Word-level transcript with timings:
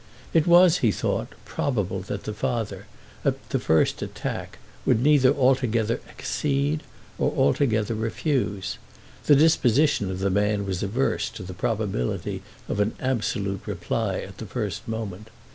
It 0.33 0.47
was, 0.47 0.79
he 0.79 0.89
thought, 0.91 1.27
probable 1.45 1.99
that 1.99 2.23
the 2.23 2.33
father, 2.33 2.87
at 3.23 3.47
the 3.51 3.59
first 3.59 4.01
attack, 4.01 4.57
would 4.83 4.99
neither 4.99 5.31
altogether 5.31 6.01
accede, 6.09 6.81
or 7.19 7.31
altogether 7.33 7.93
refuse. 7.93 8.79
The 9.27 9.35
disposition 9.35 10.09
of 10.09 10.17
the 10.17 10.31
man 10.31 10.65
was 10.65 10.81
averse 10.81 11.29
to 11.29 11.43
the 11.43 11.53
probability 11.53 12.41
of 12.67 12.79
an 12.79 12.93
absolute 12.99 13.67
reply 13.67 14.21
at 14.21 14.39
the 14.39 14.47
first 14.47 14.87
moment. 14.87 15.27